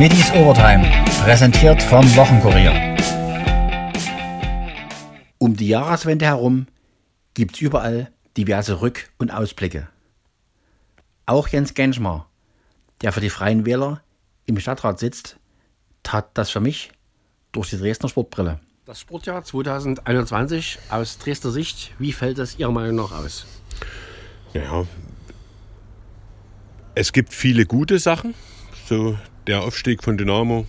Schmittis 0.00 0.32
Overtime, 0.32 0.90
präsentiert 1.24 1.82
vom 1.82 2.02
Wochenkurier. 2.16 2.96
Um 5.36 5.54
die 5.54 5.68
Jahreswende 5.68 6.24
herum 6.24 6.68
gibt 7.34 7.56
es 7.56 7.60
überall 7.60 8.10
diverse 8.34 8.80
Rück- 8.80 9.10
und 9.18 9.30
Ausblicke. 9.30 9.88
Auch 11.26 11.48
Jens 11.48 11.74
Genschmar, 11.74 12.30
der 13.02 13.12
für 13.12 13.20
die 13.20 13.28
Freien 13.28 13.66
Wähler 13.66 14.00
im 14.46 14.58
Stadtrat 14.58 14.98
sitzt, 14.98 15.36
tat 16.02 16.30
das 16.32 16.48
für 16.48 16.60
mich 16.60 16.92
durch 17.52 17.68
die 17.68 17.76
Dresdner 17.76 18.08
Sportbrille. 18.08 18.58
Das 18.86 19.00
Sportjahr 19.00 19.44
2021 19.44 20.78
aus 20.88 21.18
Dresdner 21.18 21.50
Sicht, 21.50 21.92
wie 21.98 22.14
fällt 22.14 22.38
es 22.38 22.58
Ihrer 22.58 22.72
Meinung 22.72 22.96
nach 22.96 23.12
aus? 23.12 23.44
Ja, 24.54 24.86
es 26.94 27.12
gibt 27.12 27.34
viele 27.34 27.66
gute 27.66 27.98
Sachen, 27.98 28.32
so 28.88 29.18
der 29.46 29.62
Aufstieg 29.62 30.02
von 30.02 30.16
Dynamo, 30.16 30.66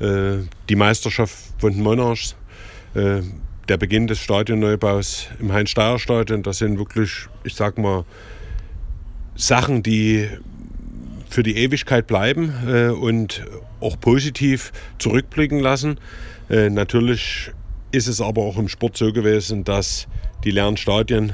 äh, 0.00 0.38
die 0.68 0.76
Meisterschaft 0.76 1.34
von 1.58 1.72
den 1.72 1.82
Monarchs, 1.82 2.36
äh, 2.94 3.22
der 3.68 3.76
Beginn 3.78 4.06
des 4.06 4.20
Stadionneubaus 4.20 5.28
im 5.40 5.52
Heinz-Steier-Stadion. 5.52 6.42
Das 6.42 6.58
sind 6.58 6.78
wirklich, 6.78 7.26
ich 7.44 7.54
sag 7.54 7.78
mal, 7.78 8.04
Sachen, 9.34 9.82
die 9.82 10.28
für 11.28 11.42
die 11.42 11.56
Ewigkeit 11.56 12.06
bleiben 12.06 12.52
äh, 12.66 12.88
und 12.88 13.44
auch 13.80 13.98
positiv 13.98 14.72
zurückblicken 14.98 15.58
lassen. 15.58 15.98
Äh, 16.48 16.70
natürlich 16.70 17.50
ist 17.90 18.06
es 18.06 18.20
aber 18.20 18.42
auch 18.42 18.58
im 18.58 18.68
Sport 18.68 18.96
so 18.96 19.12
gewesen, 19.12 19.64
dass 19.64 20.06
die 20.44 20.50
leeren 20.50 20.76
Stadien, 20.76 21.32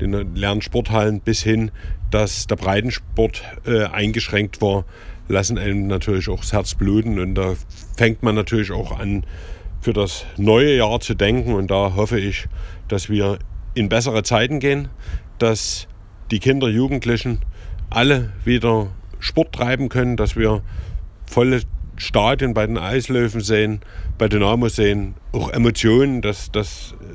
die 0.00 0.06
leeren 0.06 0.62
Sporthallen 0.62 1.20
bis 1.20 1.42
hin, 1.42 1.70
dass 2.10 2.46
der 2.46 2.56
Breitensport 2.56 3.42
äh, 3.66 3.84
eingeschränkt 3.84 4.60
war, 4.60 4.84
lassen 5.28 5.58
einem 5.58 5.86
natürlich 5.86 6.28
auch 6.28 6.40
das 6.40 6.52
Herz 6.52 6.74
bluten. 6.74 7.18
Und 7.18 7.34
da 7.34 7.54
fängt 7.96 8.22
man 8.22 8.34
natürlich 8.34 8.72
auch 8.72 8.98
an, 8.98 9.24
für 9.80 9.92
das 9.92 10.26
neue 10.36 10.76
Jahr 10.76 11.00
zu 11.00 11.14
denken. 11.14 11.54
Und 11.54 11.70
da 11.70 11.94
hoffe 11.94 12.18
ich, 12.18 12.46
dass 12.88 13.08
wir 13.08 13.38
in 13.74 13.88
bessere 13.88 14.22
Zeiten 14.22 14.60
gehen, 14.60 14.88
dass 15.38 15.86
die 16.30 16.40
Kinder, 16.40 16.68
Jugendlichen 16.68 17.40
alle 17.90 18.32
wieder 18.44 18.88
Sport 19.20 19.54
treiben 19.54 19.88
können, 19.88 20.16
dass 20.16 20.36
wir 20.36 20.62
volle 21.26 21.62
Stadien 21.96 22.54
bei 22.54 22.66
den 22.66 22.78
Eislöwen 22.78 23.40
sehen, 23.40 23.80
bei 24.18 24.28
Dynamo 24.28 24.68
sehen, 24.68 25.14
auch 25.32 25.50
Emotionen, 25.50 26.22
dass 26.22 26.50
das 26.52 26.94
äh, 27.00 27.07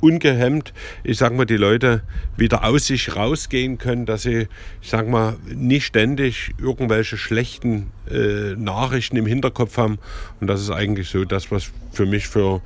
ungehemmt, 0.00 0.72
ich 1.02 1.18
sag 1.18 1.34
mal, 1.34 1.44
die 1.44 1.56
Leute 1.56 2.02
wieder 2.36 2.64
aus 2.64 2.86
sich 2.86 3.16
rausgehen 3.16 3.78
können, 3.78 4.06
dass 4.06 4.22
sie, 4.22 4.48
ich 4.82 4.90
sag 4.90 5.08
mal, 5.08 5.36
nicht 5.54 5.86
ständig 5.86 6.54
irgendwelche 6.58 7.16
schlechten 7.16 7.90
äh, 8.10 8.54
Nachrichten 8.56 9.16
im 9.16 9.26
Hinterkopf 9.26 9.76
haben. 9.76 9.98
Und 10.40 10.46
das 10.46 10.60
ist 10.60 10.70
eigentlich 10.70 11.08
so 11.08 11.24
das, 11.24 11.50
was 11.50 11.70
für 11.92 12.06
mich 12.06 12.28
für 12.28 12.60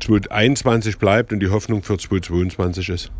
2021 0.00 0.98
bleibt 0.98 1.32
und 1.32 1.40
die 1.40 1.48
Hoffnung 1.48 1.82
für 1.82 1.98
2022 1.98 2.88
ist. 2.88 3.10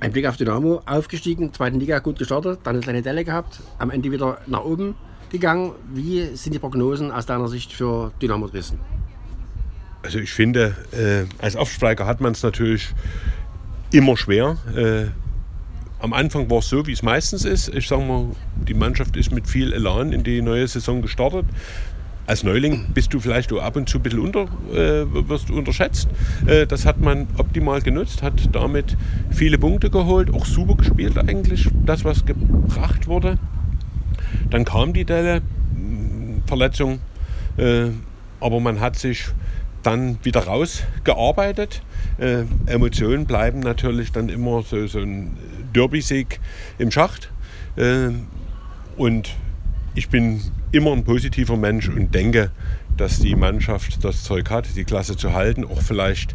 Ein 0.00 0.12
Blick 0.12 0.26
auf 0.26 0.36
Dynamo, 0.36 0.82
aufgestiegen, 0.86 1.52
zweiten 1.52 1.80
Liga 1.80 1.98
gut 2.00 2.18
gestartet, 2.18 2.60
dann 2.64 2.74
eine 2.74 2.82
kleine 2.82 3.02
Delle 3.02 3.24
gehabt, 3.24 3.60
am 3.78 3.90
Ende 3.90 4.10
wieder 4.10 4.38
nach 4.46 4.64
oben 4.64 4.96
gegangen. 5.30 5.72
Wie 5.92 6.36
sind 6.36 6.52
die 6.52 6.58
Prognosen 6.58 7.10
aus 7.10 7.26
deiner 7.26 7.48
Sicht 7.48 7.72
für 7.72 8.12
Dynamo 8.20 8.48
Dresden? 8.48 8.78
Also 10.04 10.18
ich 10.18 10.32
finde, 10.32 10.76
äh, 10.92 11.24
als 11.42 11.56
Aufsteiger 11.56 12.06
hat 12.06 12.20
man 12.20 12.32
es 12.32 12.42
natürlich 12.42 12.88
immer 13.90 14.18
schwer. 14.18 14.58
Äh, 14.76 15.06
am 15.98 16.12
Anfang 16.12 16.50
war 16.50 16.58
es 16.58 16.68
so, 16.68 16.86
wie 16.86 16.92
es 16.92 17.02
meistens 17.02 17.46
ist. 17.46 17.74
Ich 17.74 17.88
sage 17.88 18.02
mal, 18.02 18.26
die 18.68 18.74
Mannschaft 18.74 19.16
ist 19.16 19.32
mit 19.32 19.48
viel 19.48 19.72
Elan 19.72 20.12
in 20.12 20.22
die 20.22 20.42
neue 20.42 20.68
Saison 20.68 21.00
gestartet. 21.00 21.46
Als 22.26 22.42
Neuling 22.42 22.88
bist 22.92 23.14
du 23.14 23.20
vielleicht 23.20 23.50
ab 23.54 23.76
und 23.76 23.88
zu 23.88 23.98
ein 23.98 24.02
bisschen 24.02 24.18
unter, 24.18 24.42
äh, 24.74 25.06
wirst 25.28 25.50
unterschätzt. 25.50 26.08
Äh, 26.46 26.66
das 26.66 26.84
hat 26.84 27.00
man 27.00 27.26
optimal 27.38 27.80
genutzt, 27.80 28.22
hat 28.22 28.54
damit 28.54 28.98
viele 29.30 29.56
Punkte 29.56 29.88
geholt, 29.88 30.30
auch 30.34 30.44
super 30.44 30.74
gespielt 30.74 31.16
eigentlich, 31.16 31.66
das 31.86 32.04
was 32.04 32.26
gebracht 32.26 33.06
wurde. 33.06 33.38
Dann 34.50 34.66
kam 34.66 34.92
die 34.92 35.06
Delle, 35.06 35.40
Verletzung, 36.46 37.00
äh, 37.56 37.86
aber 38.40 38.60
man 38.60 38.80
hat 38.80 38.98
sich 38.98 39.28
dann 39.84 40.18
wieder 40.22 40.44
rausgearbeitet. 40.44 41.82
Äh, 42.18 42.44
Emotionen 42.66 43.26
bleiben 43.26 43.60
natürlich 43.60 44.12
dann 44.12 44.28
immer 44.28 44.62
so, 44.62 44.86
so 44.86 44.98
ein 44.98 45.36
Derby-Sieg 45.72 46.40
im 46.78 46.90
Schacht. 46.90 47.30
Äh, 47.76 48.10
und 48.96 49.30
ich 49.94 50.08
bin 50.08 50.40
immer 50.72 50.92
ein 50.92 51.04
positiver 51.04 51.56
Mensch 51.56 51.88
und 51.88 52.14
denke, 52.14 52.50
dass 52.96 53.20
die 53.20 53.34
Mannschaft 53.34 54.04
das 54.04 54.24
Zeug 54.24 54.50
hat, 54.50 54.66
die 54.76 54.84
Klasse 54.84 55.16
zu 55.16 55.32
halten, 55.32 55.64
auch 55.64 55.82
vielleicht 55.82 56.34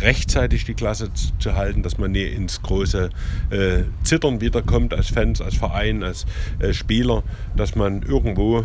rechtzeitig 0.00 0.64
die 0.64 0.74
Klasse 0.74 1.10
zu 1.38 1.54
halten, 1.54 1.82
dass 1.82 1.98
man 1.98 2.12
nie 2.12 2.24
ins 2.24 2.62
große 2.62 3.10
äh, 3.50 3.82
Zittern 4.04 4.40
wiederkommt 4.40 4.94
als 4.94 5.08
Fans, 5.08 5.40
als 5.40 5.56
Verein, 5.56 6.02
als 6.02 6.24
äh, 6.60 6.72
Spieler, 6.72 7.24
dass 7.56 7.74
man 7.74 8.02
irgendwo 8.02 8.64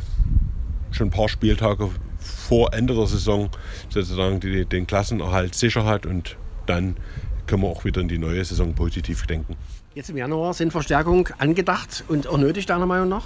schon 0.91 1.07
ein 1.07 1.11
paar 1.11 1.29
Spieltage 1.29 1.89
vor 2.23 2.73
Ende 2.73 2.95
der 2.95 3.07
Saison 3.07 3.49
sozusagen 3.89 4.39
die, 4.39 4.65
den 4.65 4.87
Klassenerhalt 4.87 5.55
sicher 5.55 5.85
hat 5.85 6.05
und 6.05 6.37
dann 6.65 6.97
können 7.47 7.63
wir 7.63 7.69
auch 7.69 7.85
wieder 7.85 8.01
in 8.01 8.07
die 8.07 8.17
neue 8.17 8.43
Saison 8.43 8.73
positiv 8.73 9.25
denken. 9.27 9.55
Jetzt 9.95 10.09
im 10.09 10.17
Januar 10.17 10.53
sind 10.53 10.71
Verstärkungen 10.71 11.27
angedacht 11.37 12.03
und 12.07 12.27
auch 12.27 12.37
nötig, 12.37 12.65
deiner 12.65 12.85
Meinung 12.85 13.09
nach? 13.09 13.25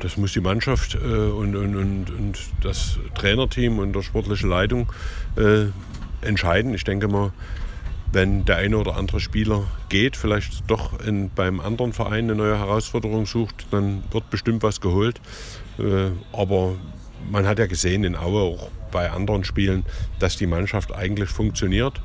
Das 0.00 0.16
muss 0.16 0.32
die 0.32 0.40
Mannschaft 0.40 0.94
äh, 0.96 0.98
und, 0.98 1.56
und, 1.56 1.76
und, 1.76 2.10
und, 2.10 2.38
das 2.60 2.98
Trainerteam 3.14 3.78
und 3.78 3.94
der 3.94 4.02
sportliche 4.02 4.46
Leitung 4.46 4.92
äh, 5.36 5.66
entscheiden. 6.26 6.74
Ich 6.74 6.84
denke 6.84 7.08
mal, 7.08 7.32
wenn 8.12 8.44
der 8.44 8.58
eine 8.58 8.76
oder 8.76 8.96
andere 8.96 9.20
Spieler 9.20 9.64
geht, 9.88 10.16
vielleicht 10.16 10.68
doch 10.70 11.00
in, 11.00 11.30
beim 11.30 11.60
anderen 11.60 11.94
Verein 11.94 12.24
eine 12.24 12.34
neue 12.34 12.58
Herausforderung 12.58 13.24
sucht, 13.24 13.66
dann 13.70 14.02
wird 14.10 14.28
bestimmt 14.28 14.62
was 14.62 14.82
geholt. 14.82 15.20
Äh, 15.78 16.10
aber 16.32 16.74
man 17.30 17.46
hat 17.46 17.58
ja 17.58 17.66
gesehen 17.66 18.04
in 18.04 18.16
Aue 18.16 18.40
auch 18.40 18.70
bei 18.90 19.10
anderen 19.10 19.44
Spielen, 19.44 19.84
dass 20.18 20.36
die 20.36 20.46
Mannschaft 20.46 20.94
eigentlich 20.94 21.30
funktioniert. 21.30 22.00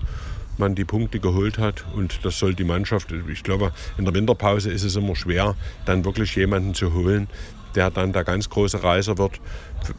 Man 0.57 0.73
die 0.73 0.85
Punkte 0.85 1.19
geholt 1.19 1.59
hat 1.59 1.85
und 1.93 2.25
das 2.25 2.39
soll 2.39 2.55
die 2.55 2.63
Mannschaft, 2.63 3.13
ich 3.31 3.43
glaube, 3.43 3.71
in 3.97 4.05
der 4.05 4.13
Winterpause 4.15 4.71
ist 4.71 4.83
es 4.83 4.95
immer 4.95 5.15
schwer, 5.15 5.55
dann 5.85 6.03
wirklich 6.03 6.35
jemanden 6.35 6.73
zu 6.73 6.93
holen, 6.93 7.27
der 7.75 7.91
dann 7.91 8.11
der 8.11 8.23
ganz 8.23 8.49
große 8.49 8.81
Reiser 8.83 9.19
wird, 9.19 9.39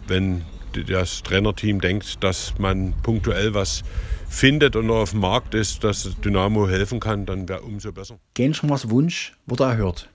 wenn 0.08 0.42
das 0.88 1.22
Trainerteam 1.22 1.80
denkt, 1.80 2.22
dass 2.24 2.58
man 2.58 2.92
punktuell 3.02 3.54
was 3.54 3.84
findet 4.28 4.76
und 4.76 4.90
auf 4.90 5.10
dem 5.10 5.20
Markt 5.20 5.54
ist, 5.54 5.84
dass 5.84 6.10
Dynamo 6.24 6.68
helfen 6.68 7.00
kann, 7.00 7.24
dann 7.24 7.48
wäre 7.48 7.62
umso 7.62 7.92
besser. 7.92 8.18
Genschmars 8.34 8.90
Wunsch 8.90 9.36
wurde 9.46 9.64
erhört. 9.64 10.08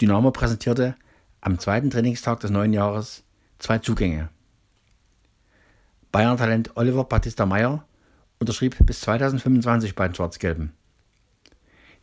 Dynamo 0.00 0.30
präsentierte 0.30 0.96
am 1.40 1.58
zweiten 1.58 1.90
Trainingstag 1.90 2.40
des 2.40 2.50
neuen 2.50 2.72
Jahres 2.72 3.24
zwei 3.58 3.78
Zugänge. 3.78 4.28
Bayern-Talent 6.12 6.76
Oliver 6.76 7.04
Battista 7.04 7.44
Meyer 7.44 7.84
unterschrieb 8.38 8.76
bis 8.86 9.00
2025 9.02 9.94
bei 9.94 10.08
den 10.08 10.14
Schwarz-Gelben. 10.14 10.72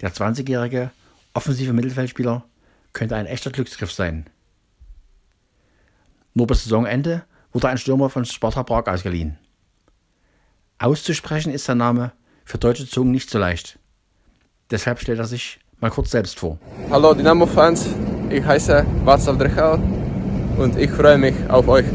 Der 0.02 0.14
20-jährige 0.14 0.92
offensive 1.34 1.74
Mittelfeldspieler 1.74 2.44
könnte 2.94 3.16
ein 3.16 3.26
echter 3.26 3.52
Glücksgriff 3.52 3.92
sein. 3.92 4.30
Nur 6.34 6.48
bis 6.48 6.64
Saisonende 6.64 7.24
wurde 7.52 7.70
ein 7.70 7.78
Stürmer 7.78 8.10
von 8.10 8.26
Sparta 8.26 8.64
Prag 8.64 8.88
ausgeliehen. 8.88 9.38
Auszusprechen 10.78 11.54
ist 11.54 11.66
sein 11.66 11.78
Name 11.78 12.12
für 12.44 12.58
deutsche 12.58 12.88
Zungen 12.88 13.12
nicht 13.12 13.30
so 13.30 13.40
leicht. 13.40 13.80
Deshalb 14.70 15.00
stellt 15.00 15.20
er 15.20 15.26
sich 15.26 15.60
mal 15.80 15.90
kurz 15.90 16.12
selbst 16.12 16.38
vor. 16.38 16.60
Hallo 16.90 17.14
Dynamo-Fans, 17.14 17.88
ich 18.30 18.44
heiße 18.44 18.86
Václav 19.06 19.38
Drechal 19.38 19.80
und 20.58 20.78
ich 20.78 20.90
freue 20.90 21.18
mich 21.18 21.36
auf 21.50 21.68
euch. 21.68 21.86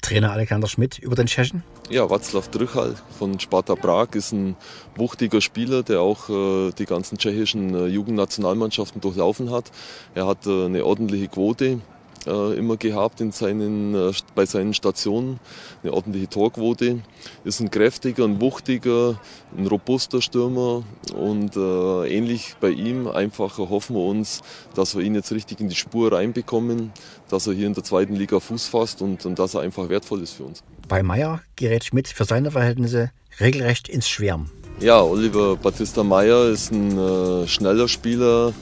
Trainer 0.00 0.32
Alexander 0.32 0.66
Schmidt 0.66 0.98
über 0.98 1.14
den 1.14 1.26
Tschechen? 1.26 1.62
Ja, 1.88 2.04
Václav 2.04 2.50
Drchal 2.50 2.94
von 3.18 3.38
Sparta 3.38 3.76
Prag 3.76 4.08
ist 4.14 4.32
ein 4.32 4.56
wuchtiger 4.96 5.40
Spieler, 5.40 5.82
der 5.82 6.00
auch 6.00 6.28
äh, 6.28 6.72
die 6.72 6.86
ganzen 6.86 7.18
tschechischen 7.18 7.74
äh, 7.74 7.86
Jugendnationalmannschaften 7.86 9.00
durchlaufen 9.00 9.50
hat. 9.50 9.70
Er 10.14 10.26
hat 10.26 10.46
äh, 10.46 10.66
eine 10.66 10.84
ordentliche 10.84 11.28
Quote 11.28 11.80
äh, 12.26 12.54
immer 12.56 12.76
gehabt 12.76 13.20
in 13.20 13.32
seinen, 13.32 13.94
äh, 13.94 14.12
bei 14.34 14.46
seinen 14.46 14.74
Stationen. 14.74 15.40
Eine 15.82 15.92
ordentliche 15.92 16.28
Torquote. 16.28 17.00
Ist 17.44 17.60
ein 17.60 17.70
kräftiger, 17.70 18.24
ein 18.24 18.40
wuchtiger, 18.40 19.20
ein 19.56 19.66
robuster 19.66 20.22
Stürmer 20.22 20.84
und 21.14 21.56
äh, 21.56 22.08
ähnlich 22.08 22.54
bei 22.60 22.70
ihm 22.70 23.06
einfach 23.06 23.58
hoffen 23.58 23.96
wir 23.96 24.02
uns, 24.02 24.42
dass 24.74 24.96
wir 24.96 25.02
ihn 25.02 25.14
jetzt 25.14 25.32
richtig 25.32 25.60
in 25.60 25.68
die 25.68 25.74
Spur 25.74 26.12
reinbekommen, 26.12 26.92
dass 27.28 27.46
er 27.46 27.54
hier 27.54 27.66
in 27.66 27.74
der 27.74 27.84
zweiten 27.84 28.16
Liga 28.16 28.40
Fuß 28.40 28.66
fasst 28.66 29.02
und, 29.02 29.24
und 29.26 29.38
dass 29.38 29.54
er 29.54 29.60
einfach 29.60 29.88
wertvoll 29.88 30.22
ist 30.22 30.32
für 30.32 30.44
uns. 30.44 30.62
Bei 30.88 31.02
Meier 31.02 31.40
gerät 31.56 31.84
Schmidt 31.84 32.08
für 32.08 32.24
seine 32.24 32.50
Verhältnisse 32.50 33.10
regelrecht 33.40 33.88
ins 33.88 34.08
Schwärmen. 34.08 34.50
Ja, 34.80 35.00
Oliver 35.00 35.56
Battista 35.56 36.02
Meyer 36.02 36.46
ist 36.48 36.72
ein 36.72 36.98
äh, 36.98 37.46
schneller 37.46 37.86
Spieler, 37.86 38.52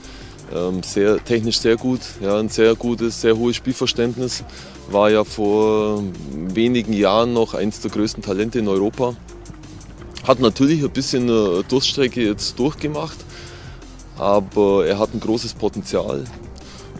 sehr, 0.83 1.23
technisch 1.23 1.59
sehr 1.59 1.77
gut, 1.77 2.01
ja, 2.21 2.37
ein 2.37 2.49
sehr 2.49 2.75
gutes, 2.75 3.21
sehr 3.21 3.37
hohes 3.37 3.55
Spielverständnis. 3.55 4.43
War 4.89 5.09
ja 5.09 5.23
vor 5.23 6.03
wenigen 6.33 6.93
Jahren 6.93 7.33
noch 7.33 7.53
eines 7.53 7.79
der 7.81 7.91
größten 7.91 8.23
Talente 8.23 8.59
in 8.59 8.67
Europa. 8.67 9.15
Hat 10.27 10.39
natürlich 10.39 10.83
ein 10.83 10.91
bisschen 10.91 11.29
eine 11.29 11.63
Durststrecke 11.67 12.21
jetzt 12.21 12.59
durchgemacht, 12.59 13.17
aber 14.17 14.85
er 14.85 14.99
hat 14.99 15.13
ein 15.13 15.19
großes 15.19 15.53
Potenzial. 15.53 16.25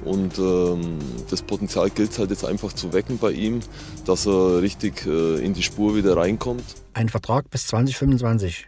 Und 0.04 0.40
ähm, 0.40 0.98
das 1.30 1.44
Potenzial 1.44 1.90
gilt 1.92 2.12
es 2.12 2.20
halt 2.20 2.32
jetzt 2.32 2.46
einfach 2.46 2.74
zu 2.74 2.92
wecken 2.92 3.20
bei 3.20 3.32
ihm, 3.32 3.60
dass 4.06 4.26
er 4.26 4.62
richtig 4.62 5.06
äh, 5.06 5.44
in 5.46 5.54
die 5.54 5.62
Spur 5.62 5.96
wieder 5.96 6.18
reinkommt. 6.18 6.64
Ein 6.94 7.10
Vertrag 7.10 7.50
bis 7.52 7.68
2025. 7.68 8.68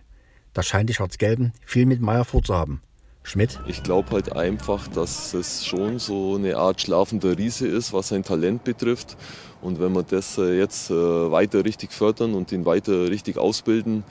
Da 0.54 0.62
scheint 0.62 0.90
die 0.90 0.94
Schwarz-Gelben 0.94 1.54
viel 1.62 1.88
mit 1.88 2.02
Meier 2.02 2.26
vorzuhaben. 2.26 2.82
Schmidt? 3.24 3.60
Ich 3.68 3.84
glaube 3.84 4.12
halt 4.12 4.36
einfach, 4.36 4.88
dass 4.88 5.34
es 5.34 5.66
schon 5.66 6.00
so 6.00 6.36
eine 6.36 6.58
Art 6.58 6.82
schlafender 6.82 7.38
Riese 7.38 7.68
ist, 7.68 7.94
was 7.94 8.10
sein 8.10 8.24
Talent 8.24 8.64
betrifft. 8.64 9.18
Und 9.62 9.80
wenn 9.80 9.94
wir 9.94 10.04
das 10.04 10.38
äh, 10.38 10.58
jetzt 10.58 10.92
äh, 10.92 10.94
weiter 10.94 11.64
richtig 11.64 11.94
fördern 11.94 12.34
und 12.34 12.52
ihn 12.52 12.66
weiter 12.66 13.10
richtig 13.10 13.38
ausbilden, 13.38 14.04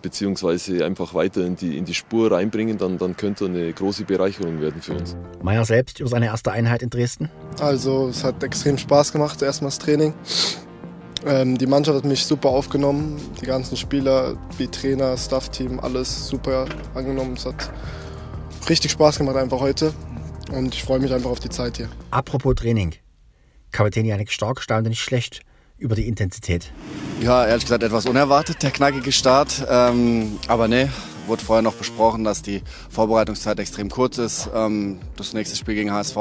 beziehungsweise 0.00 0.84
einfach 0.84 1.14
weiter 1.14 1.44
in 1.44 1.56
die, 1.56 1.78
in 1.78 1.84
die 1.84 1.94
Spur 1.94 2.30
reinbringen, 2.30 2.78
dann, 2.78 2.98
dann 2.98 3.16
könnte 3.16 3.46
eine 3.46 3.72
große 3.72 4.04
Bereicherung 4.04 4.60
werden 4.60 4.82
für 4.82 4.94
uns. 4.94 5.16
Meier 5.42 5.64
selbst 5.64 6.00
über 6.00 6.10
seine 6.10 6.26
erste 6.26 6.52
Einheit 6.52 6.82
in 6.82 6.90
Dresden? 6.90 7.30
Also 7.58 8.08
es 8.08 8.22
hat 8.22 8.42
extrem 8.42 8.76
Spaß 8.78 9.12
gemacht, 9.12 9.40
erstmal 9.40 9.70
das 9.70 9.78
Training. 9.78 10.14
Ähm, 11.26 11.56
die 11.56 11.66
Mannschaft 11.66 11.96
hat 11.96 12.04
mich 12.04 12.24
super 12.26 12.50
aufgenommen, 12.50 13.18
die 13.40 13.46
ganzen 13.46 13.78
Spieler, 13.78 14.36
wie 14.58 14.68
Trainer, 14.68 15.16
Staff-Team, 15.16 15.80
alles 15.80 16.28
super 16.28 16.66
angenommen. 16.94 17.34
Es 17.36 17.46
hat 17.46 17.70
richtig 18.68 18.90
Spaß 18.90 19.18
gemacht 19.18 19.36
einfach 19.36 19.60
heute 19.60 19.92
und 20.52 20.74
ich 20.74 20.82
freue 20.82 20.98
mich 20.98 21.12
einfach 21.12 21.30
auf 21.30 21.40
die 21.40 21.50
Zeit 21.50 21.76
hier. 21.76 21.88
Apropos 22.10 22.54
Training. 22.54 22.94
Kapitän 23.72 24.04
Janik 24.06 24.30
Stark 24.30 24.60
staunte 24.62 24.90
nicht 24.90 25.02
schlecht 25.02 25.40
über 25.78 25.96
die 25.96 26.06
Intensität. 26.06 26.72
Ja, 27.20 27.46
ehrlich 27.46 27.64
gesagt 27.64 27.82
etwas 27.82 28.06
unerwartet, 28.06 28.62
der 28.62 28.70
knackige 28.70 29.12
Start. 29.12 29.66
Ähm, 29.68 30.38
aber 30.46 30.68
ne, 30.68 30.90
wurde 31.26 31.44
vorher 31.44 31.62
noch 31.62 31.74
besprochen, 31.74 32.24
dass 32.24 32.42
die 32.42 32.62
Vorbereitungszeit 32.90 33.58
extrem 33.58 33.90
kurz 33.90 34.18
ist. 34.18 34.48
Ähm, 34.54 35.00
das 35.16 35.32
nächste 35.32 35.56
Spiel 35.56 35.74
gegen 35.74 35.92
HSV 35.92 36.16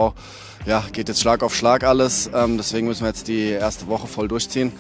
ja, 0.66 0.84
geht 0.92 1.10
jetzt 1.10 1.22
Schlag 1.22 1.44
auf 1.44 1.56
Schlag 1.56 1.84
alles. 1.84 2.30
Ähm, 2.34 2.58
deswegen 2.58 2.88
müssen 2.88 3.02
wir 3.02 3.10
jetzt 3.10 3.28
die 3.28 3.50
erste 3.50 3.88
Woche 3.88 4.08
voll 4.08 4.28
durchziehen. 4.28 4.72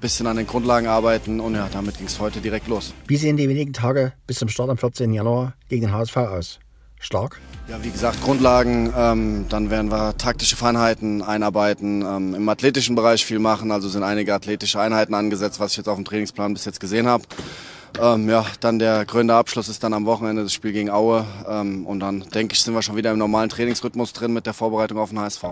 Bisschen 0.00 0.26
an 0.26 0.36
den 0.36 0.46
Grundlagen 0.46 0.86
arbeiten 0.86 1.40
und 1.40 1.54
ja, 1.54 1.68
damit 1.72 1.98
ging 1.98 2.06
es 2.06 2.20
heute 2.20 2.40
direkt 2.40 2.68
los. 2.68 2.94
Wie 3.08 3.16
sehen 3.16 3.36
die 3.36 3.48
wenigen 3.48 3.72
Tage 3.72 4.12
bis 4.26 4.38
zum 4.38 4.48
Start 4.48 4.70
am 4.70 4.78
14. 4.78 5.12
Januar 5.12 5.54
gegen 5.68 5.82
den 5.82 5.92
HSV 5.92 6.16
aus? 6.16 6.60
Stark? 7.00 7.40
Ja, 7.68 7.82
wie 7.82 7.90
gesagt, 7.90 8.22
Grundlagen. 8.22 8.92
Ähm, 8.96 9.46
dann 9.48 9.70
werden 9.70 9.90
wir 9.90 10.16
taktische 10.16 10.56
Feinheiten 10.56 11.22
einarbeiten, 11.22 12.02
ähm, 12.02 12.34
im 12.34 12.48
athletischen 12.48 12.96
Bereich 12.96 13.24
viel 13.24 13.38
machen. 13.38 13.70
Also 13.70 13.88
sind 13.88 14.02
einige 14.02 14.34
athletische 14.34 14.80
Einheiten 14.80 15.14
angesetzt, 15.14 15.60
was 15.60 15.72
ich 15.72 15.76
jetzt 15.78 15.88
auf 15.88 15.96
dem 15.96 16.04
Trainingsplan 16.04 16.54
bis 16.54 16.64
jetzt 16.64 16.80
gesehen 16.80 17.06
habe. 17.06 17.24
Ähm, 18.00 18.28
ja, 18.28 18.44
dann 18.60 18.78
der 18.78 19.04
krönende 19.04 19.34
Abschluss 19.34 19.68
ist 19.68 19.82
dann 19.82 19.92
am 19.92 20.06
Wochenende 20.06 20.42
das 20.42 20.52
Spiel 20.52 20.72
gegen 20.72 20.90
Aue. 20.90 21.26
Ähm, 21.48 21.86
und 21.86 22.00
dann 22.00 22.20
denke 22.34 22.54
ich, 22.54 22.62
sind 22.62 22.74
wir 22.74 22.82
schon 22.82 22.96
wieder 22.96 23.12
im 23.12 23.18
normalen 23.18 23.48
Trainingsrhythmus 23.48 24.12
drin 24.12 24.32
mit 24.32 24.46
der 24.46 24.54
Vorbereitung 24.54 24.98
auf 24.98 25.10
den 25.10 25.20
HSV. 25.20 25.44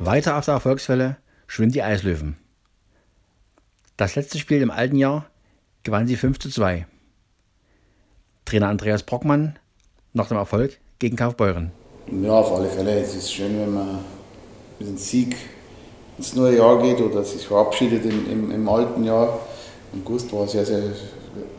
Weiter 0.00 0.36
auf 0.36 0.44
der 0.44 0.54
Erfolgswelle 0.54 1.16
schwimmen 1.46 1.72
die 1.72 1.82
Eislöwen. 1.82 2.36
Das 3.96 4.16
letzte 4.16 4.38
Spiel 4.38 4.60
im 4.60 4.70
alten 4.70 4.96
Jahr 4.96 5.26
gewann 5.82 6.06
sie 6.06 6.16
5 6.16 6.38
zu 6.38 6.50
2. 6.50 6.86
Trainer 8.44 8.68
Andreas 8.68 9.02
Brockmann 9.04 9.58
nach 10.14 10.28
dem 10.28 10.38
Erfolg 10.38 10.78
gegen 10.98 11.16
Kaufbeuren. 11.16 11.72
Ja, 12.22 12.32
auf 12.32 12.52
alle 12.52 12.68
Fälle. 12.68 13.00
Es 13.00 13.14
ist 13.14 13.32
schön, 13.32 13.58
wenn 13.60 13.74
man 13.74 13.98
mit 14.78 14.88
einem 14.88 14.96
Sieg 14.96 15.36
ins 16.16 16.34
neue 16.34 16.56
Jahr 16.56 16.80
geht 16.80 17.00
oder 17.00 17.24
sich 17.24 17.46
verabschiedet 17.46 18.04
im, 18.04 18.30
im, 18.30 18.50
im 18.50 18.68
alten 18.68 19.04
Jahr. 19.04 19.40
Und 19.92 20.04
Gust 20.04 20.32
war 20.32 20.46
sehr, 20.46 20.64
sehr, 20.64 20.82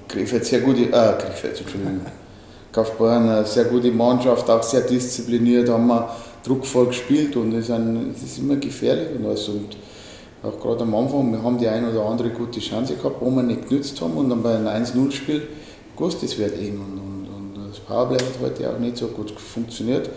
Krefeld 0.07 0.46
sehr 0.46 0.62
gute, 0.62 0.84
äh, 0.84 0.90
Krefeld, 0.90 1.60
Entschuldigung. 1.60 2.02
Kaufbeuren 2.72 3.30
eine 3.30 3.46
sehr 3.46 3.66
gute 3.66 3.92
Mannschaft, 3.92 4.50
auch 4.50 4.63
sehr 4.63 4.81
diszipliniert, 4.81 5.69
haben 5.69 5.88
wir 5.88 6.10
druckvoll 6.44 6.88
gespielt 6.88 7.36
und 7.38 7.54
es 7.54 7.69
ist 7.69 8.38
immer 8.38 8.58
gefährlich 8.58 9.18
und 9.18 9.25
alles. 9.25 9.48
Und 9.48 9.78
auch 10.44 10.60
gerade 10.60 10.81
am 10.81 10.94
Anfang, 10.94 11.31
wir 11.31 11.42
haben 11.42 11.58
die 11.58 11.69
eine 11.69 11.90
oder 11.90 12.06
andere 12.06 12.30
gute 12.31 12.60
Chance 12.60 12.96
gehabt, 12.96 13.16
wo 13.22 13.30
wir 13.31 13.44
nicht 13.44 13.69
genützt 13.69 14.00
haben 14.01 14.18
und 14.18 14.30
dann 14.30 14.44
bei 14.44 14.56
einem 14.56 14.68
1-0-Spiel 14.68 15.48
gewusst, 15.96 16.22
es 16.24 16.38
wird 16.38 16.60
eng. 16.60 16.80
Und, 16.80 17.14
Powerplay 17.88 18.18
hat 18.18 18.40
heute 18.42 18.70
auch 18.70 18.80
nicht 18.80 18.98
so 18.98 19.08
gut 19.08 19.32
funktioniert. 19.32 20.10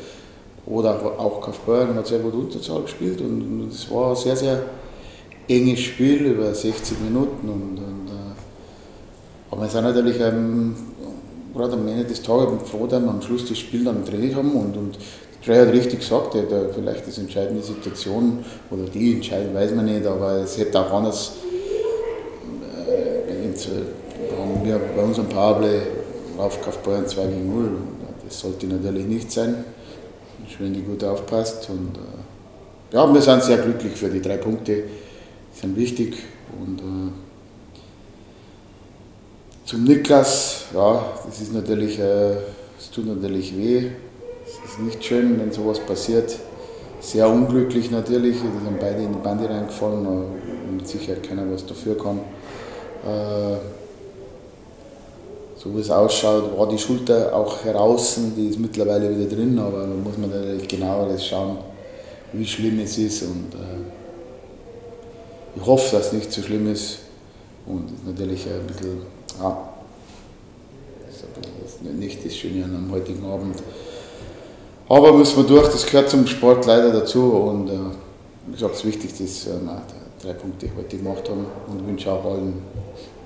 Oder 0.67 1.00
auch 1.19 1.41
Kaufbeuren 1.41 1.94
hat 1.94 2.06
sehr 2.06 2.19
gut 2.19 2.35
Unterzahl 2.35 2.82
gespielt 2.82 3.20
und 3.23 3.70
es 3.70 3.91
war 3.91 4.11
ein 4.11 4.17
sehr, 4.17 4.37
sehr 4.37 4.62
enges 5.49 5.81
Spiel 5.81 6.26
über 6.26 6.55
60 6.55 7.00
Minuten. 7.00 7.49
Und, 7.49 7.79
und, 7.79 8.09
äh, 8.09 9.50
aber 9.50 9.62
wir 9.62 9.69
sind 9.69 9.85
natürlich 9.85 10.20
ähm, 10.20 10.75
gerade 11.55 11.73
am 11.73 11.88
Ende 11.88 12.05
des 12.05 12.23
Tages 12.23 12.69
froh, 12.70 12.87
dass 12.87 13.00
wir 13.00 13.09
am 13.09 13.23
Schluss 13.23 13.49
das 13.49 13.59
Spiel 13.59 13.85
dann 13.85 14.05
gedreht 14.05 14.35
haben 14.35 14.53
und, 14.53 14.76
und 14.76 14.99
Trey 15.44 15.56
hat 15.56 15.73
richtig 15.73 16.00
gesagt, 16.00 16.35
er 16.35 16.43
hat 16.43 16.75
vielleicht 16.75 17.06
das 17.06 17.17
entscheidende 17.17 17.62
Situation 17.62 18.44
oder 18.70 18.82
die 18.82 19.15
entscheiden, 19.15 19.55
weiß 19.55 19.70
man 19.70 19.87
nicht, 19.87 20.05
aber 20.05 20.43
es 20.43 20.59
hätte 20.59 20.79
auch 20.81 20.93
anders. 20.93 21.32
Äh, 22.87 23.29
haben 24.38 24.65
wir 24.65 24.81
bei 24.97 25.03
unserem 25.03 25.29
Aufgekauft 26.38 26.82
Bayern 26.85 27.06
2 27.06 27.26
gegen 27.26 27.52
0. 27.52 27.70
Das 28.25 28.40
sollte 28.40 28.67
natürlich 28.67 29.06
nicht 29.06 29.31
sein. 29.32 29.64
Die 30.61 30.82
gut 30.82 31.05
aufpasst. 31.05 31.69
Und, 31.69 31.96
äh, 31.96 32.94
ja, 32.94 33.12
wir 33.12 33.20
sind 33.20 33.43
sehr 33.43 33.58
glücklich 33.58 33.94
für 33.94 34.08
die 34.08 34.23
drei 34.23 34.37
Punkte. 34.37 34.73
Die 34.75 35.61
sind 35.61 35.76
wichtig. 35.76 36.17
Und 36.58 36.81
äh, 36.81 37.12
zum 39.64 39.85
Niklas, 39.85 40.67
ja, 40.73 41.12
das 41.26 41.40
ist 41.40 41.52
natürlich, 41.52 41.99
äh, 41.99 42.37
es 42.79 42.91
tut 42.91 43.06
natürlich 43.06 43.56
weh. 43.56 43.91
Es 44.46 44.70
ist 44.70 44.81
nicht 44.81 45.05
schön, 45.05 45.38
wenn 45.38 45.52
sowas 45.52 45.81
passiert. 45.81 46.38
Sehr 47.00 47.29
unglücklich 47.29 47.91
natürlich. 47.91 48.37
Die 48.37 48.64
sind 48.64 48.81
beide 48.81 49.02
in 49.02 49.12
die 49.12 49.19
Bande 49.19 49.49
reingefallen 49.50 50.06
und 50.06 50.76
mit 50.76 50.88
Sicherheit 50.88 51.23
keiner 51.23 51.44
was 51.50 51.67
dafür 51.67 51.99
kann. 51.99 52.20
Äh, 53.05 53.58
so 55.58 55.75
wie 55.75 55.81
es 55.81 55.90
ausschaut, 55.90 56.56
war 56.56 56.69
die 56.69 56.78
Schulter 56.78 57.34
auch 57.34 57.64
heraus, 57.64 58.16
die 58.37 58.49
ist 58.49 58.60
mittlerweile 58.60 59.10
wieder 59.10 59.29
drin, 59.29 59.58
aber 59.58 59.81
da 59.81 59.86
muss 59.86 60.17
man 60.17 60.31
natürlich 60.31 60.69
genauer 60.69 61.19
schauen, 61.19 61.58
wie 62.32 62.46
schlimm 62.46 62.79
es 62.81 62.96
ist. 62.96 63.22
Und 63.22 63.55
äh, 63.55 63.81
ich 65.56 65.67
hoffe, 65.67 65.96
dass 65.96 66.06
es 66.06 66.12
nicht 66.12 66.32
so 66.32 66.43
schlimm 66.43 66.70
ist. 66.70 66.98
Und 67.67 68.06
natürlich 68.06 68.46
ein 68.46 68.67
bisschen, 68.67 69.03
ja, 69.41 69.69
das 71.06 71.72
ist 71.72 71.82
nicht 71.82 72.24
das 72.24 72.34
Schöne 72.36 72.65
am 72.65 72.91
heutigen 72.93 73.24
Abend. 73.27 73.56
Aber 74.88 75.12
müssen 75.12 75.36
wir 75.38 75.44
durch, 75.44 75.69
das 75.69 75.84
gehört 75.84 76.08
zum 76.08 76.27
Sport 76.27 76.67
leider 76.67 76.93
dazu. 76.93 77.32
Und 77.32 77.69
äh, 77.69 77.72
ich 78.53 78.58
glaube, 78.58 78.74
das 78.74 78.84
Wichtigste 78.84 79.24
ist, 79.24 79.48
äh, 79.48 79.58
drei 80.22 80.34
Punkte 80.34 80.70
heute 80.77 80.96
gemacht 80.96 81.29
haben 81.29 81.46
und 81.67 81.86
wünsche 81.86 82.12
auch 82.12 82.24
allen 82.24 82.62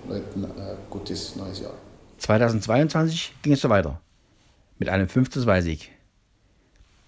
Leuten 0.08 0.44
ein 0.44 0.76
gutes 0.90 1.36
neues 1.36 1.60
Jahr. 1.60 1.81
2022 2.22 3.34
ging 3.42 3.52
es 3.52 3.60
so 3.60 3.68
weiter. 3.68 4.00
Mit 4.78 4.88
einem 4.88 5.08
5 5.08 5.28
2 5.30 5.60
Sieg. 5.60 5.90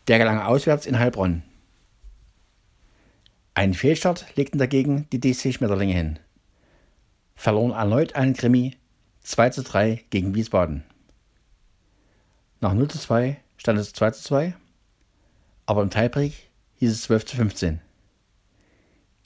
Der 0.08 0.18
gelang 0.18 0.40
auswärts 0.40 0.86
in 0.86 0.98
Heilbronn. 0.98 1.44
Einen 3.54 3.74
Fehlstart 3.74 4.26
legten 4.34 4.58
dagegen 4.58 5.06
die 5.12 5.20
DC 5.20 5.54
Schmetterlinge 5.54 5.94
hin. 5.94 6.18
Verloren 7.36 7.70
erneut 7.70 8.16
einen 8.16 8.34
Krimi 8.34 8.76
2 9.20 9.50
zu 9.50 9.62
3 9.62 10.04
gegen 10.10 10.34
Wiesbaden. 10.34 10.82
Nach 12.60 12.74
0 12.74 12.88
zu 12.88 12.98
2 12.98 13.40
stand 13.56 13.78
es 13.78 13.92
2 13.92 14.10
zu 14.10 14.22
2, 14.24 14.56
aber 15.66 15.82
im 15.82 15.90
Tiebreak 15.90 16.32
hieß 16.74 16.90
es 16.90 17.02
12 17.02 17.26
zu 17.26 17.36
15. 17.36 17.80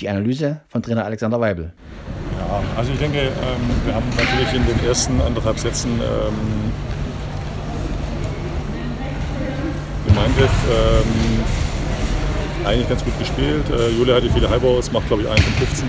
Die 0.01 0.09
Analyse 0.11 0.61
von 0.69 0.83
Trainer 0.83 1.07
Alexander 1.07 1.41
Weibel. 1.41 1.73
Also 2.77 2.93
ich 2.93 2.99
denke, 2.99 3.19
ähm, 3.19 3.31
wir 3.85 3.95
haben 3.95 4.09
natürlich 4.17 4.55
in 4.55 4.67
den 4.67 4.87
ersten 4.87 5.21
anderthalb 5.21 5.59
Sätzen 5.59 5.91
ähm, 6.01 6.73
im 10.09 10.19
Eingriff 10.19 10.51
ähm, 10.71 11.45
eigentlich 12.67 12.89
ganz 12.89 13.05
gut 13.05 13.19
gespielt. 13.19 13.65
Äh, 13.71 13.91
Jule 13.91 14.15
hatte 14.15 14.31
viele 14.31 14.49
Highballs, 14.49 14.93
macht 14.93 15.09
glaube 15.09 15.23
ich 15.23 15.29
1 15.29 15.41
von 15.41 15.53
15. 15.55 15.89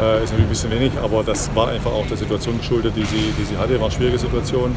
Äh, 0.00 0.24
ist 0.24 0.30
natürlich 0.30 0.46
ein 0.46 0.48
bisschen 0.48 0.70
wenig, 0.70 0.92
aber 1.02 1.22
das 1.22 1.54
war 1.54 1.68
einfach 1.68 1.92
auch 1.92 2.06
der 2.06 2.16
Situation 2.16 2.58
geschuldet, 2.58 2.94
die 2.96 3.04
sie, 3.04 3.32
die 3.38 3.44
sie 3.44 3.56
hatte. 3.56 3.74
War 3.74 3.86
eine 3.86 3.94
schwierige 3.94 4.18
Situation. 4.18 4.74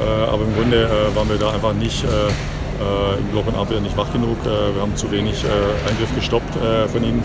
Äh, 0.00 0.30
aber 0.30 0.42
im 0.42 0.54
Grunde 0.54 0.84
äh, 0.84 1.16
waren 1.16 1.28
wir 1.28 1.36
da 1.36 1.52
einfach 1.52 1.72
nicht 1.72 2.04
äh, 2.04 2.08
äh, 2.08 3.18
im 3.18 3.26
Block 3.28 3.46
und 3.46 3.56
Abwehr 3.56 3.80
nicht 3.80 3.96
wach 3.96 4.12
genug. 4.12 4.36
wir 4.44 4.82
haben 4.82 4.94
zu 4.96 5.10
wenig 5.10 5.44
Eingriff 5.88 6.14
gestoppt 6.14 6.58
von 6.92 7.02
ihnen 7.02 7.22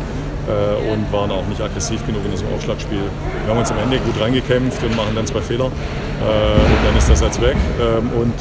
äh, 0.48 0.92
und 0.92 1.12
waren 1.12 1.32
auch 1.32 1.46
nicht 1.48 1.62
aggressiv 1.62 2.06
genug 2.06 2.24
in 2.26 2.32
diesem 2.32 2.48
Aufschlagspiel. 2.54 3.00
Wir 3.46 3.54
haben 3.54 3.60
uns 3.60 3.72
am 3.72 3.80
Ende 3.80 3.98
gut 4.00 4.20
reingekämpft 4.20 4.84
und 4.84 4.96
machen 4.96 5.16
dann 5.16 5.26
zwei 5.28 5.42
Fehler 5.42 5.66
äh, 5.66 5.68
und 5.68 6.86
dann 6.86 6.98
ist 6.98 7.10
das 7.10 7.22
jetzt 7.22 7.42
weg. 7.42 7.58
Ähm, 7.80 8.10
und 8.20 8.34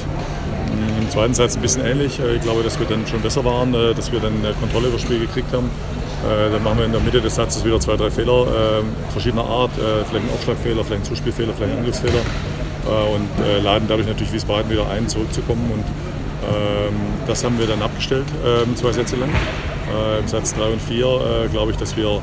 Im 1.01 1.11
zweiten 1.11 1.35
Satz 1.35 1.57
ein 1.57 1.63
bisschen 1.63 1.85
ähnlich. 1.85 2.21
Äh, 2.21 2.37
ich 2.37 2.43
glaube, 2.43 2.63
dass 2.63 2.79
wir 2.79 2.87
dann 2.87 3.07
schon 3.07 3.21
besser 3.21 3.45
waren, 3.45 3.75
äh, 3.75 3.95
dass 3.95 4.13
wir 4.13 4.21
dann 4.21 4.35
Kontrolle 4.61 4.87
über 4.87 4.97
das 4.97 5.03
Spiel 5.03 5.21
gekriegt 5.21 5.53
haben. 5.53 5.71
Dann 6.23 6.63
machen 6.63 6.77
wir 6.77 6.85
in 6.85 6.93
der 6.93 7.01
Mitte 7.01 7.23
des 7.23 7.35
Satzes 7.37 7.65
wieder 7.65 7.81
zwei, 7.81 7.97
drei 7.97 8.11
Fehler 8.11 8.45
verschiedener 9.09 9.47
Art. 9.47 9.71
Vielleicht 9.75 10.27
ein 10.27 10.35
Aufschlagfehler, 10.35 10.85
vielleicht 10.85 11.01
ein 11.01 11.05
Zuspielfehler, 11.05 11.55
vielleicht 11.57 11.73
ein 11.73 11.79
Angriffsfehler. 11.79 12.21
Und 13.15 13.65
laden 13.65 13.89
dadurch 13.89 14.07
natürlich 14.07 14.31
Wiesbaden 14.31 14.71
wieder 14.71 14.87
ein, 14.91 15.09
zurückzukommen. 15.09 15.71
Und 15.73 15.85
ähm, 16.47 16.95
das 17.27 17.43
haben 17.43 17.59
wir 17.59 17.67
dann 17.67 17.81
abgestellt, 17.81 18.27
ähm, 18.45 18.77
zwei 18.77 18.93
Sätze 18.93 19.17
lang. 19.17 19.31
Im 20.19 20.29
Satz 20.29 20.55
3 20.55 20.65
und 20.65 20.83
4 20.83 21.49
glaube 21.51 21.73
ich, 21.73 21.77
dass 21.77 21.97
wir 21.97 22.21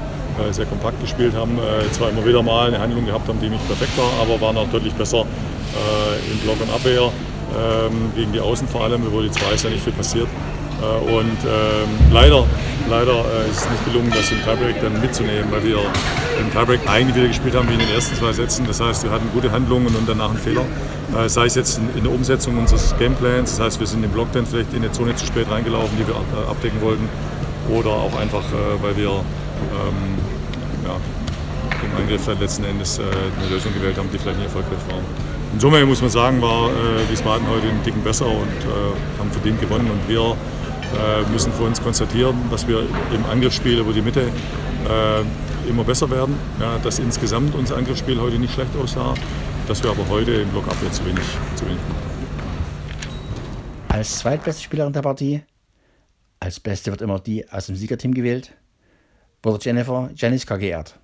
sehr 0.52 0.66
kompakt 0.66 1.02
gespielt 1.02 1.34
haben. 1.36 1.60
zwar 1.92 2.10
immer 2.10 2.26
wieder 2.26 2.44
mal 2.44 2.68
eine 2.68 2.80
Handlung 2.80 3.06
gehabt 3.06 3.28
haben, 3.28 3.40
die 3.42 3.50
nicht 3.50 3.66
perfekt 3.68 3.98
war, 3.98 4.10
aber 4.22 4.40
waren 4.40 4.58
auch 4.58 4.70
deutlich 4.70 4.94
besser 4.94 5.26
im 6.32 6.38
Block 6.40 6.62
und 6.62 6.70
Abwehr 6.74 7.12
ähm, 7.56 8.12
gegen 8.16 8.32
die 8.34 8.40
Außen 8.40 8.68
vor 8.68 8.84
allem, 8.84 9.02
wo 9.12 9.22
die 9.22 9.32
zwei 9.32 9.54
ist 9.54 9.64
ja 9.64 9.70
nicht 9.70 9.84
viel 9.84 9.94
passiert. 9.94 10.28
Äh, 10.82 11.12
und 11.12 11.38
ähm, 11.46 11.90
leider, 12.12 12.46
leider 12.90 13.14
äh, 13.14 13.50
ist 13.50 13.62
es 13.62 13.70
nicht 13.70 13.86
gelungen, 13.86 14.12
das 14.12 14.32
im 14.32 14.38
Tiebreak 14.44 14.82
dann 14.82 15.00
mitzunehmen, 15.02 15.46
weil 15.50 15.64
wir 15.64 15.78
im 16.40 16.52
Tiebreak 16.52 16.82
eigentlich 16.88 17.16
wieder 17.16 17.28
gespielt 17.28 17.56
haben 17.56 17.68
wie 17.70 17.74
in 17.74 17.80
den 17.80 17.90
ersten 17.90 18.16
zwei 18.16 18.34
Sätzen. 18.34 18.66
Das 18.68 18.80
heißt, 18.80 19.04
wir 19.04 19.12
hatten 19.12 19.30
gute 19.34 19.52
Handlungen 19.52 19.96
und 19.96 20.08
danach 20.08 20.30
einen 20.30 20.40
Fehler. 20.40 20.64
Äh, 21.18 21.30
sei 21.30 21.46
es 21.46 21.56
jetzt 21.56 21.78
in, 21.78 21.90
in, 21.98 22.04
der 22.04 22.14
Umsetzung 22.14 22.58
unseres 22.58 22.94
Gameplans, 23.00 23.58
das 23.58 23.66
heißt, 23.66 23.80
wir 23.80 23.88
sind 23.88 24.04
im 24.04 24.12
Block 24.12 24.32
dann 24.34 24.46
vielleicht 24.46 24.74
in 24.74 24.84
eine 24.84 24.92
Zone 24.92 25.16
zu 25.16 25.26
spät 25.26 25.50
reingelaufen, 25.50 25.98
die 25.98 26.08
wir 26.08 26.16
äh, 26.16 26.50
abdecken 26.50 26.82
wollten, 26.82 27.08
oder 27.70 27.90
auch 27.90 28.16
einfach, 28.20 28.44
äh, 28.52 28.82
weil 28.82 28.96
wir 28.96 29.10
ähm, 29.10 30.18
ja, 30.86 30.96
im 31.84 32.02
Angriff 32.02 32.28
letzten 32.40 32.64
Endes 32.64 33.00
äh, 33.00 33.04
eine 33.04 33.50
Lösung 33.50 33.74
gewählt 33.74 33.98
haben, 33.98 34.10
die 34.12 34.18
vielleicht 34.18 34.38
nicht 34.38 34.48
erfolgreich 34.48 34.80
war. 34.90 35.00
In 35.54 35.60
Summe 35.60 35.86
muss 35.86 36.02
man 36.02 36.10
sagen, 36.10 36.42
war 36.42 36.70
äh, 36.70 37.10
Wiesbaden 37.10 37.48
heute 37.50 37.70
einen 37.70 37.84
Dicken 37.84 38.04
besser 38.04 38.28
und 38.28 38.34
äh, 38.34 39.20
haben 39.20 39.32
verdient 39.32 39.60
gewonnen. 39.60 39.90
Und 39.90 40.08
wir 40.08 40.36
äh, 40.94 41.32
müssen 41.32 41.52
für 41.54 41.64
uns 41.64 41.82
konstatieren, 41.82 42.36
dass 42.52 42.68
wir 42.68 42.80
im 43.14 43.26
Angriffsspiel 43.32 43.80
über 43.80 43.94
die 43.94 44.02
Mitte 44.02 44.22
äh, 44.22 45.70
immer 45.70 45.84
besser 45.84 46.10
werden. 46.10 46.36
Ja, 46.60 46.78
dass 46.84 47.00
insgesamt 47.00 47.56
unser 47.56 47.78
Angriffsspiel 47.78 48.20
heute 48.20 48.38
nicht 48.38 48.54
schlecht 48.54 48.72
aussah, 48.82 49.14
dass 49.68 49.84
wir 49.84 49.90
aber 49.92 50.08
heute 50.10 50.32
im 50.32 50.50
Blockabwehr 50.50 50.92
zu 50.92 51.06
wenig, 51.06 51.24
zu 51.56 51.66
wenig 51.66 51.80
Als 53.90 54.20
zweitbeste 54.20 54.64
Spielerin 54.64 54.94
der 54.94 55.02
Partie, 55.02 55.42
als 56.40 56.60
Beste 56.60 56.92
wird 56.92 57.02
immer 57.02 57.20
die 57.20 57.50
aus 57.50 57.68
dem 57.68 57.76
Siegerteam 57.76 58.14
gewählt, 58.14 58.54
wurde 59.44 59.64
Jennifer 59.64 60.10
Janiska 60.16 60.58
geehrt. 60.58 61.00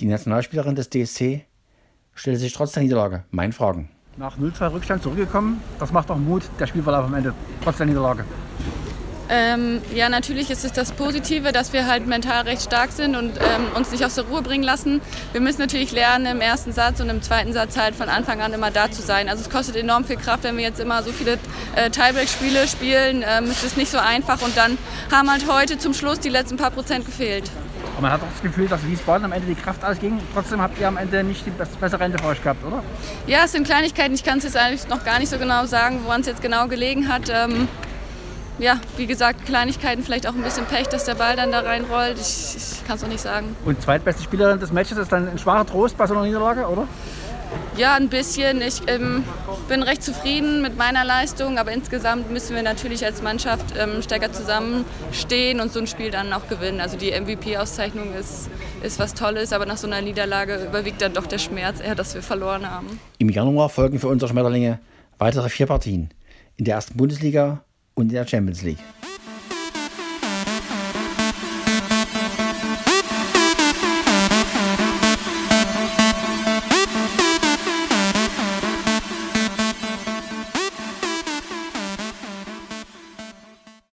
Die 0.00 0.06
Nationalspielerin 0.06 0.74
des 0.74 0.90
DSC 0.90 1.46
stellte 2.14 2.40
sich 2.40 2.52
trotz 2.52 2.72
der 2.72 2.82
Niederlage 2.82 3.24
meinen 3.30 3.52
Fragen. 3.52 3.88
Nach 4.16 4.38
0-2 4.38 4.72
Rückstand 4.72 5.02
zurückgekommen, 5.02 5.60
das 5.78 5.92
macht 5.92 6.10
auch 6.10 6.16
Mut, 6.16 6.42
der 6.58 6.66
Spielverlauf 6.66 7.04
am 7.04 7.14
Ende, 7.14 7.34
trotz 7.62 7.78
der 7.78 7.86
Niederlage. 7.86 8.24
Ähm, 9.28 9.82
ja, 9.94 10.08
natürlich 10.08 10.50
ist 10.50 10.64
es 10.64 10.72
das 10.72 10.92
Positive, 10.92 11.52
dass 11.52 11.72
wir 11.72 11.86
halt 11.86 12.06
mental 12.06 12.42
recht 12.42 12.62
stark 12.62 12.92
sind 12.92 13.16
und 13.16 13.36
ähm, 13.38 13.66
uns 13.74 13.90
nicht 13.90 14.04
aus 14.04 14.14
der 14.14 14.24
Ruhe 14.24 14.42
bringen 14.42 14.62
lassen. 14.62 15.00
Wir 15.32 15.40
müssen 15.40 15.60
natürlich 15.60 15.92
lernen, 15.92 16.26
im 16.26 16.40
ersten 16.40 16.72
Satz 16.72 17.00
und 17.00 17.08
im 17.08 17.22
zweiten 17.22 17.52
Satz 17.52 17.76
halt 17.76 17.94
von 17.94 18.08
Anfang 18.08 18.40
an 18.40 18.52
immer 18.52 18.70
da 18.70 18.90
zu 18.90 19.02
sein. 19.02 19.28
Also 19.28 19.42
es 19.42 19.50
kostet 19.50 19.76
enorm 19.76 20.04
viel 20.04 20.16
Kraft, 20.16 20.44
wenn 20.44 20.56
wir 20.56 20.64
jetzt 20.64 20.80
immer 20.80 21.02
so 21.02 21.12
viele 21.12 21.38
äh, 21.74 21.90
Tiebreak-Spiele 21.90 22.68
spielen, 22.68 23.24
ähm, 23.26 23.50
ist 23.50 23.64
es 23.64 23.76
nicht 23.76 23.90
so 23.90 23.98
einfach 23.98 24.42
und 24.42 24.56
dann 24.56 24.78
haben 25.10 25.30
halt 25.30 25.50
heute 25.50 25.78
zum 25.78 25.92
Schluss 25.92 26.20
die 26.20 26.28
letzten 26.28 26.56
paar 26.56 26.70
Prozent 26.70 27.04
gefehlt. 27.04 27.50
Und 27.96 28.02
man 28.02 28.12
hat 28.12 28.20
auch 28.20 28.30
das 28.30 28.42
Gefühl, 28.42 28.68
dass 28.68 28.86
Wiesbaden 28.86 29.24
am 29.24 29.32
Ende 29.32 29.46
die 29.46 29.54
Kraft 29.54 29.82
ausging. 29.82 30.20
Trotzdem 30.34 30.60
habt 30.60 30.78
ihr 30.78 30.86
am 30.86 30.98
Ende 30.98 31.24
nicht 31.24 31.46
die 31.46 31.50
bessere 31.50 31.98
Rente 31.98 32.18
für 32.18 32.26
euch 32.26 32.42
gehabt, 32.42 32.62
oder? 32.64 32.82
Ja, 33.26 33.44
es 33.44 33.52
sind 33.52 33.66
Kleinigkeiten. 33.66 34.14
Ich 34.14 34.22
kann 34.22 34.38
es 34.38 34.44
jetzt 34.44 34.56
eigentlich 34.56 34.86
noch 34.88 35.02
gar 35.02 35.18
nicht 35.18 35.30
so 35.30 35.38
genau 35.38 35.64
sagen, 35.64 36.00
woran 36.04 36.20
es 36.20 36.26
jetzt 36.26 36.42
genau 36.42 36.68
gelegen 36.68 37.08
hat. 37.08 37.30
Ähm, 37.30 37.68
ja, 38.58 38.80
wie 38.96 39.06
gesagt, 39.06 39.44
Kleinigkeiten, 39.46 40.02
vielleicht 40.02 40.26
auch 40.26 40.34
ein 40.34 40.42
bisschen 40.42 40.64
Pech, 40.64 40.88
dass 40.88 41.04
der 41.04 41.14
Ball 41.14 41.36
dann 41.36 41.52
da 41.52 41.60
reinrollt. 41.60 42.18
Ich, 42.18 42.56
ich 42.56 42.86
kann 42.86 42.96
es 42.96 43.02
noch 43.02 43.08
nicht 43.08 43.20
sagen. 43.20 43.54
Und 43.64 43.80
zweitbeste 43.82 44.22
Spielerin 44.22 44.58
des 44.58 44.72
Matches 44.72 44.98
ist 44.98 45.12
dann 45.12 45.28
ein 45.28 45.38
schwacher 45.38 45.66
Trost 45.66 45.96
bei 45.96 46.06
so 46.06 46.14
einer 46.14 46.24
Niederlage, 46.24 46.66
oder? 46.66 46.88
Ja, 47.76 47.94
ein 47.94 48.08
bisschen. 48.08 48.62
Ich 48.62 48.80
ähm, 48.86 49.22
bin 49.68 49.82
recht 49.82 50.02
zufrieden 50.02 50.62
mit 50.62 50.76
meiner 50.76 51.04
Leistung, 51.04 51.58
aber 51.58 51.72
insgesamt 51.72 52.30
müssen 52.30 52.56
wir 52.56 52.62
natürlich 52.62 53.04
als 53.04 53.22
Mannschaft 53.22 53.66
ähm, 53.78 54.02
stärker 54.02 54.32
zusammenstehen 54.32 55.60
und 55.60 55.72
so 55.72 55.80
ein 55.80 55.86
Spiel 55.86 56.10
dann 56.10 56.32
auch 56.32 56.48
gewinnen. 56.48 56.80
Also 56.80 56.96
die 56.96 57.12
MVP-Auszeichnung 57.12 58.14
ist, 58.14 58.48
ist 58.82 58.98
was 58.98 59.14
Tolles, 59.14 59.52
aber 59.52 59.66
nach 59.66 59.76
so 59.76 59.86
einer 59.86 60.00
Niederlage 60.00 60.64
überwiegt 60.64 61.02
dann 61.02 61.12
doch 61.12 61.26
der 61.26 61.38
Schmerz 61.38 61.80
eher, 61.80 61.94
dass 61.94 62.14
wir 62.14 62.22
verloren 62.22 62.68
haben. 62.68 62.98
Im 63.18 63.28
Januar 63.28 63.68
folgen 63.68 63.98
für 63.98 64.08
unsere 64.08 64.30
Schmetterlinge 64.30 64.78
weitere 65.18 65.48
vier 65.50 65.66
Partien 65.66 66.10
in 66.56 66.64
der 66.64 66.76
ersten 66.76 66.96
Bundesliga 66.96 67.62
und 67.96 68.04
in 68.04 68.10
der 68.10 68.26
Champions 68.26 68.62
League. 68.62 68.78